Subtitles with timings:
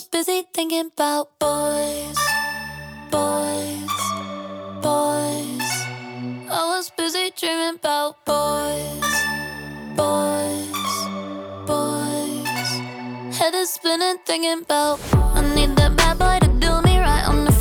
[0.00, 2.16] was busy thinking about boys,
[3.10, 3.96] boys,
[4.80, 5.70] boys.
[6.48, 9.16] I was busy dreaming about boys,
[9.96, 10.96] boys,
[11.66, 13.36] boys.
[13.36, 17.44] Head is spinning thinking about I need that bad boy to do me right on
[17.44, 17.52] the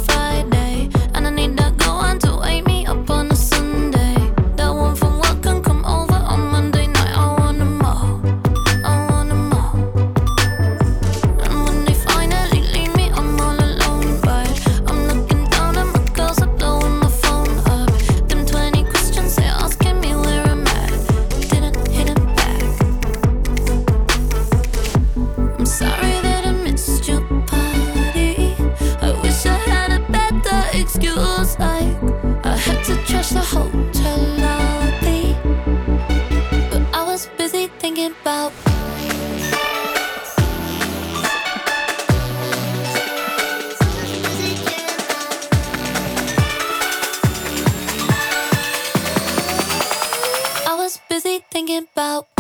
[51.60, 52.39] thinking about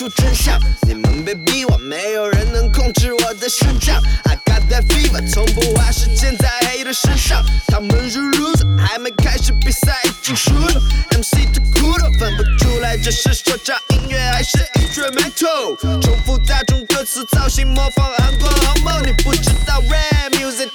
[0.00, 4.02] 出真相，你们别逼我，没有人能控制我的生长。
[4.24, 7.44] I got that fever，从不花时间在黑的身上。
[7.66, 10.80] 他们是 loser，还没开始比赛已经输了。
[11.10, 15.76] MC 都哭了，分不出来这是说唱音乐还是 instrumental。
[16.00, 19.02] 重复大众歌词，造型模仿韩国红梦。
[19.06, 20.70] 你不知道 rap music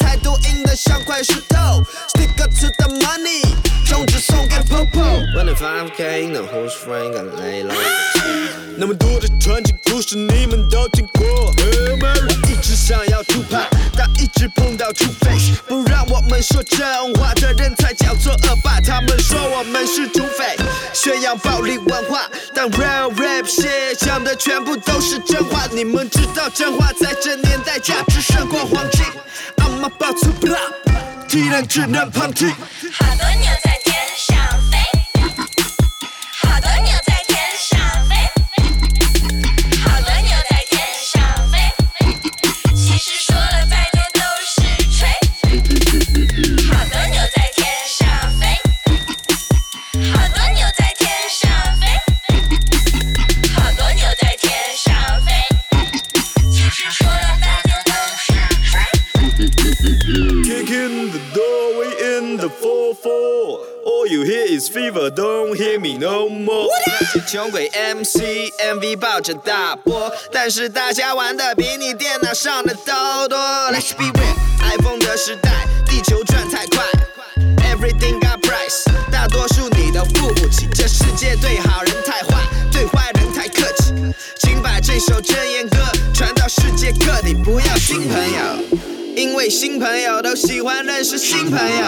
[5.95, 7.73] 5K，那 who's friend 敢累了。
[8.77, 11.25] 那么多的传奇故事，你们都听过。
[11.25, 16.85] 我一直想要出牌，但一直碰到 Two Face，不让我们说真
[17.15, 18.81] 话的人才叫做恶霸。
[18.81, 20.57] 他们说我们是土匪，
[20.93, 25.65] 宣扬暴力文化，但 Real Rap 写讲的全部都是真话。
[25.71, 29.05] 你们知道真话在这年代价值胜过黄金。
[29.57, 32.49] I'm about to blow，体能只能旁听。
[32.49, 33.79] 好多牛在
[63.07, 66.67] All you hear is fever, don't hear me no more
[67.27, 73.37] 穷鬼 MC MV 抱着大波但是大家玩的比你电脑上的都多
[73.71, 76.83] Let's be real iPhone 的时代地球转太快
[77.71, 82.41] Everything got price 大多数你都付不起这世界对好人太坏
[82.71, 83.93] 对坏人太客气
[84.39, 85.77] 请把这首真言歌
[86.11, 91.85] 传到世界各地不要新朋友因为新朋友都喜欢认识新朋友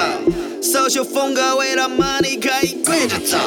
[0.61, 3.37] ，social 风格为了 money 可以跪着走，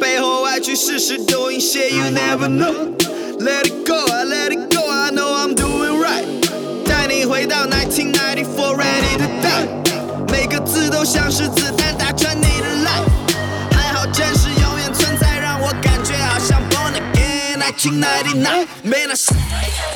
[0.00, 2.92] 背后歪曲事实 doing shit you never know。
[3.38, 6.24] Let it go, I let it go, I know I'm doing right。
[6.84, 13.76] 带你回到1994 ready to die，每个字都像是子弹打穿你的 life。
[13.76, 17.60] 还好真实永远存在，让我感觉好像 born again。
[17.60, 19.93] 1999，man I。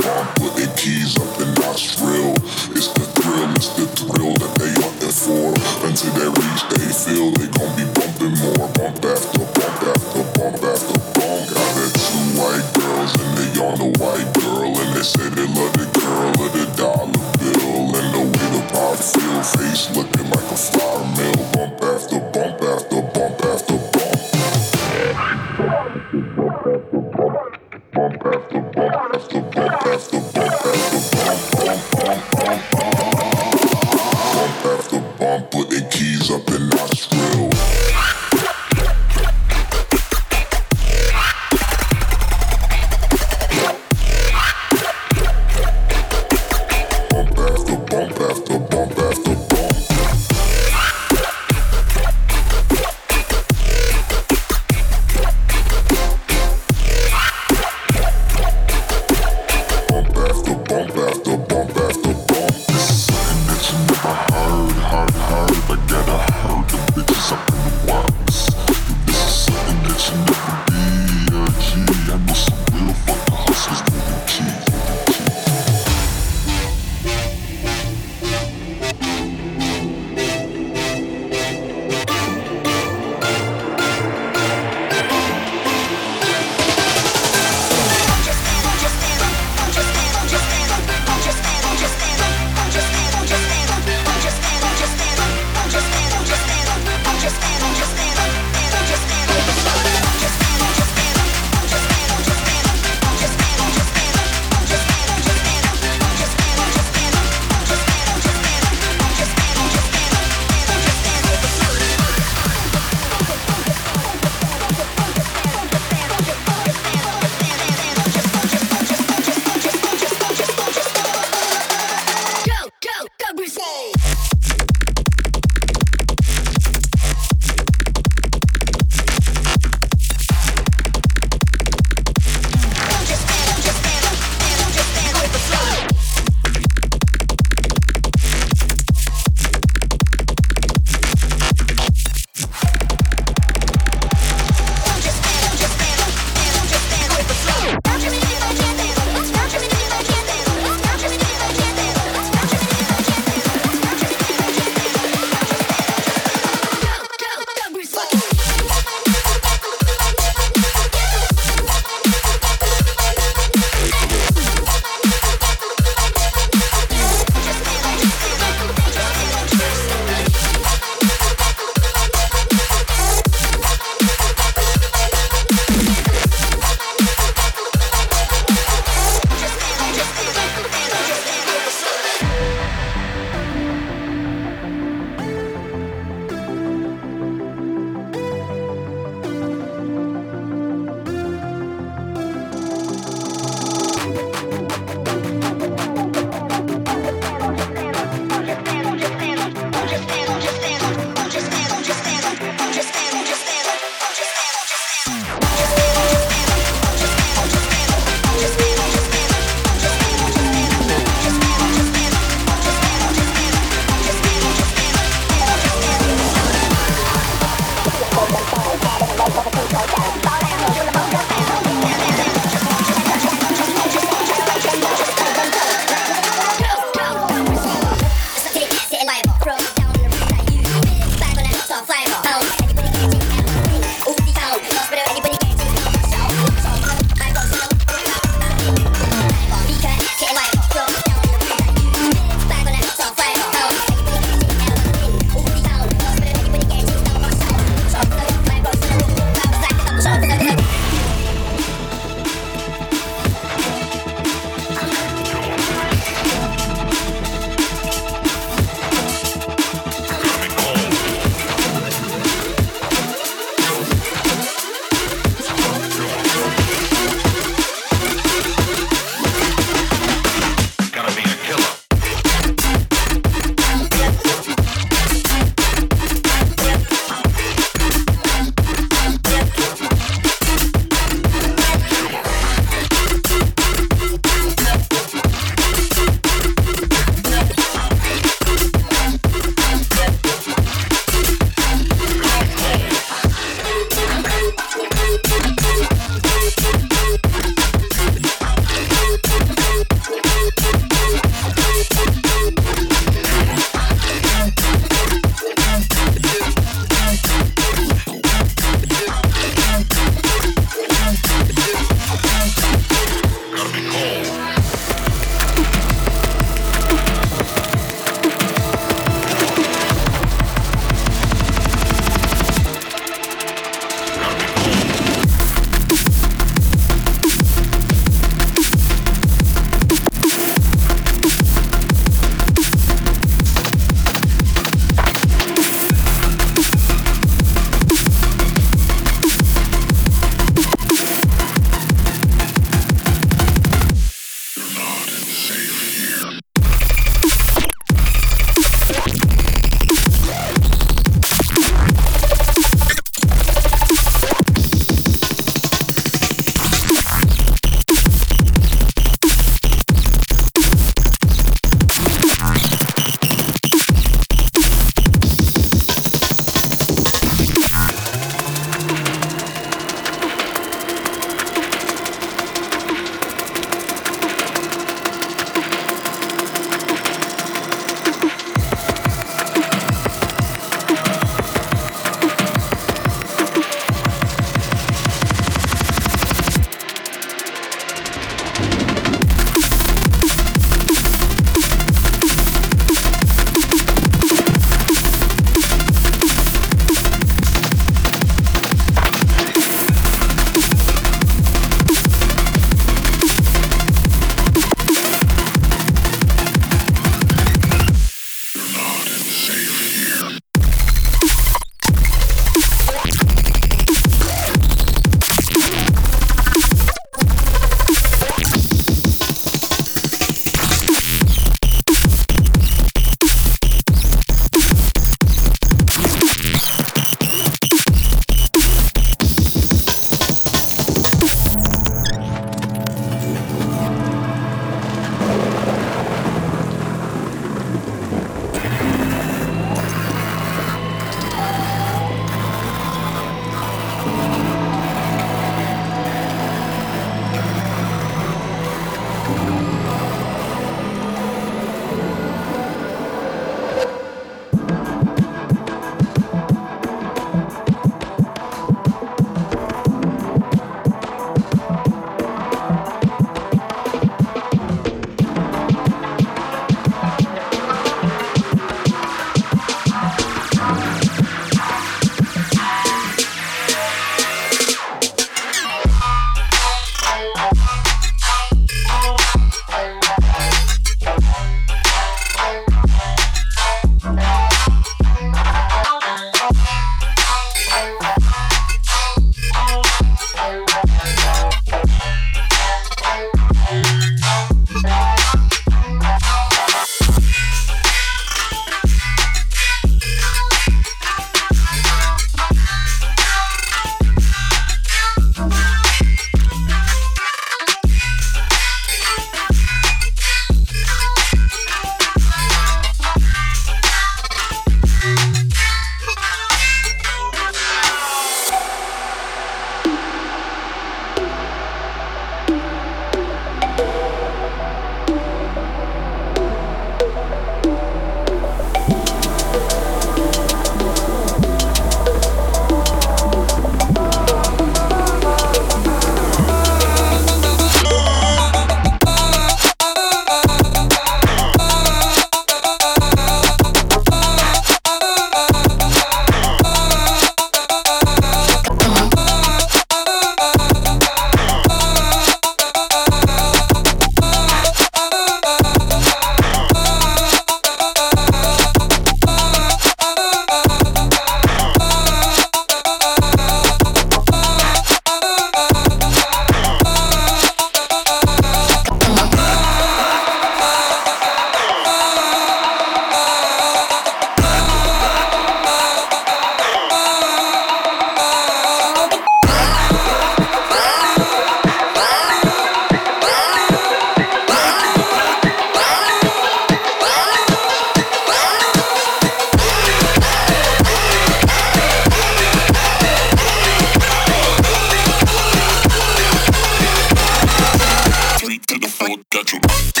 [599.01, 600.00] Got you.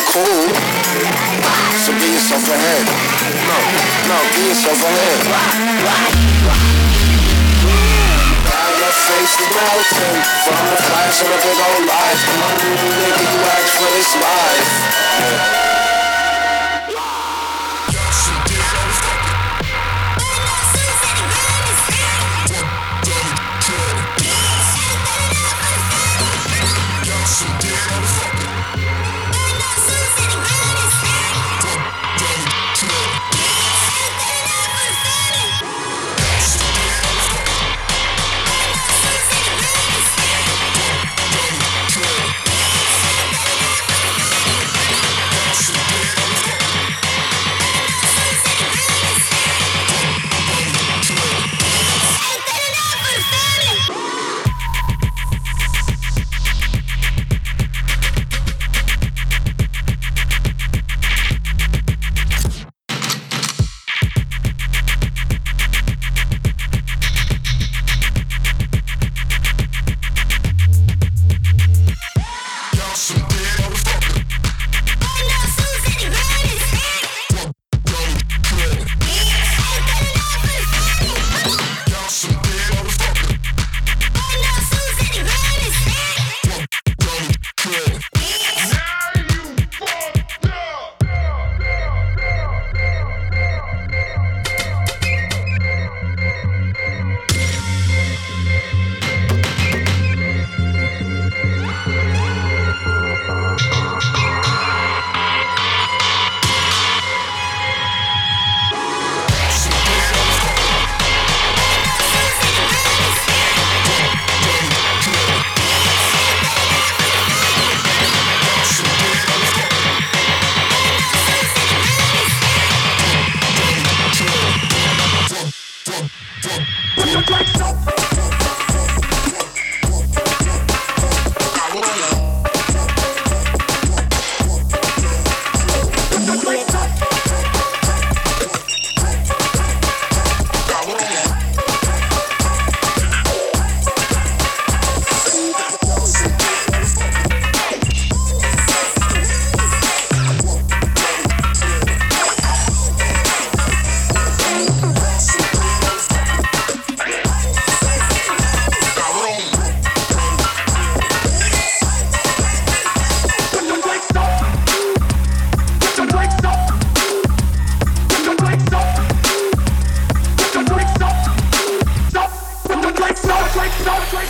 [0.00, 0.48] Really cool,
[1.76, 2.88] so give yourself a hand.
[3.48, 3.58] No,
[4.08, 5.22] no, give yourself a hand.
[8.44, 12.20] Now your face is melting from the flash of a big old light.
[12.24, 12.56] Come on,
[13.00, 15.69] nigga, you asked for this life.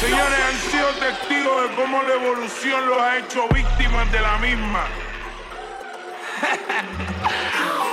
[0.01, 4.87] Señores, han sido testigos de cómo la evolución los ha hecho víctimas de la misma.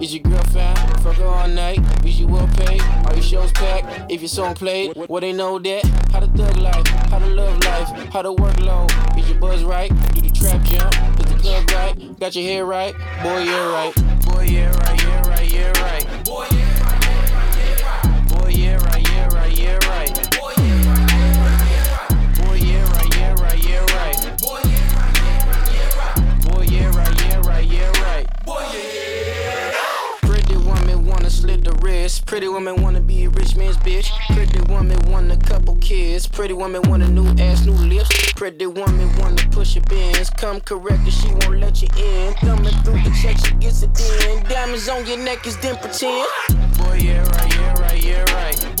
[0.00, 0.76] Is your girl fine?
[0.98, 1.78] Fuck her all night.
[2.04, 2.80] Is you well paid?
[3.06, 4.10] Are your shows packed?
[4.10, 5.84] If your song played, what they know that?
[6.12, 6.86] How the thug life?
[7.10, 7.88] How the love life?
[8.12, 8.86] How to work low?
[9.16, 9.90] Is your buzz right?
[10.14, 10.94] Do the trap jump?
[11.20, 12.20] Is the club right?
[12.20, 12.94] Got your hair right?
[13.22, 13.94] Boy, yeah, right.
[14.26, 15.13] Boy, yeah, right, yeah,
[32.20, 34.10] Pretty woman wanna be a rich man's bitch.
[34.34, 36.26] Pretty woman want a couple kids.
[36.26, 38.32] Pretty woman want a new ass, new lips.
[38.32, 40.30] Pretty woman wanna push your bins.
[40.30, 42.34] Come correct and she won't let you in.
[42.34, 44.42] Thumbing through the check, she gets it in.
[44.44, 46.26] Diamonds on your neck is then pretend.
[46.78, 48.73] Boy, yeah, right, yeah, right, yeah, right.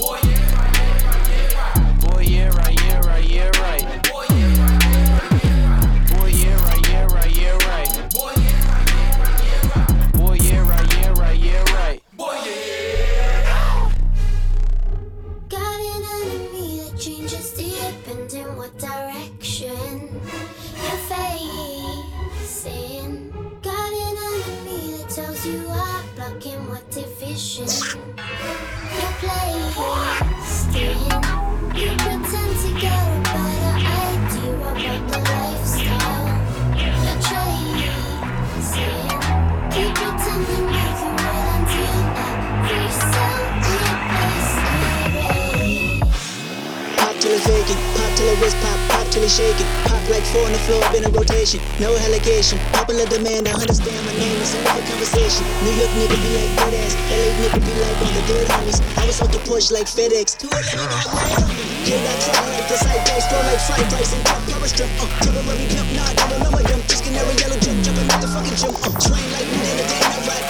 [47.44, 49.68] Pop till pop it wrist pop, pop till it's shaking.
[49.84, 52.56] Pop like four on the floor, been a rotation, no allocation.
[52.72, 55.44] Popular demand, I understand my name, it's another conversation.
[55.60, 58.80] New York nigga be like dead ass, LA nigga be like on the dead homies.
[58.96, 61.68] I was off the push like FedEx, 211 got right on me.
[61.84, 64.88] Yeah, I try like the side dash, throw like flight price and drop power strip.
[64.96, 66.80] Uh, temporary pimp, nah, I don't remember them.
[66.88, 68.72] Just canary yellow jump, jumping out the fucking gym.
[68.72, 70.43] Uh, train like me in the day, I ride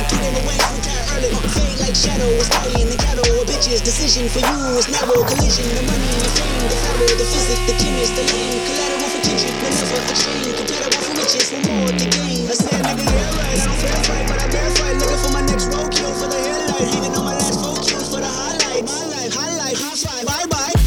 [0.00, 1.28] like get in the way, retire early.
[1.28, 3.20] Uh, fade like shadow, it's party in the ghetto.
[3.20, 5.68] A bitch's decision for you is narrow collision.
[5.76, 8.64] The money, the fame, the pharaoh, the physics, the chemist, the lane.
[8.64, 10.56] Collateral for tension, whenever a chain.
[10.56, 12.48] Compatible for riches, for more to gain.
[12.48, 13.60] I said, nigga, yeah, right.
[13.60, 14.96] I don't fair fight, but I dare fight.
[14.96, 16.88] Looking for my next roadkill for the headlight.
[16.88, 18.84] Hanging on my last four kills for the highlight.
[18.88, 20.79] My life, highlight, high five, bye bye.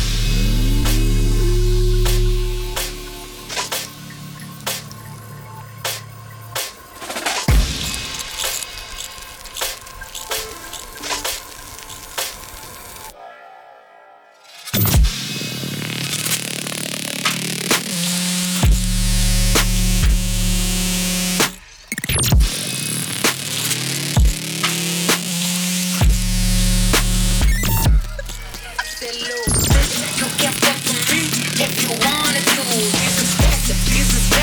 [29.14, 31.22] You can fuck with me
[31.64, 32.62] if you wanted to.
[32.66, 34.43] These is expensive, these is bad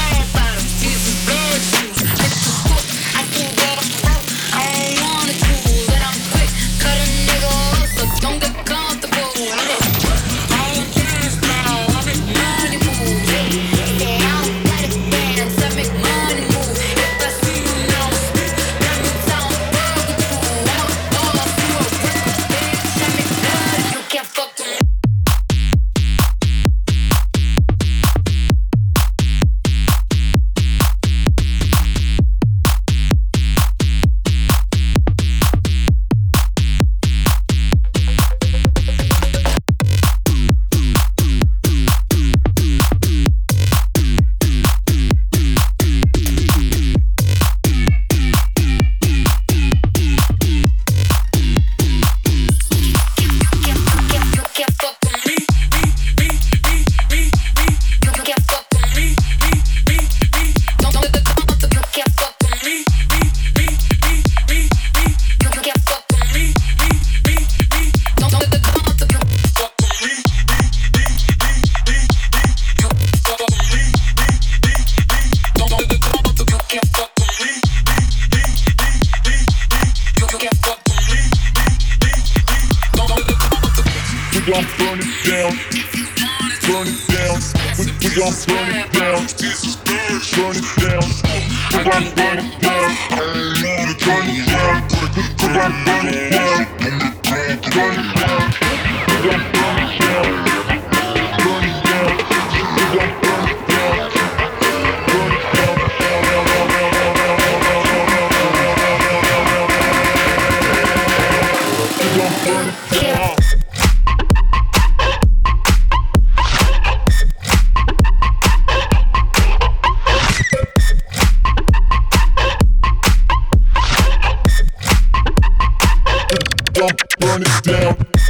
[127.94, 128.29] burn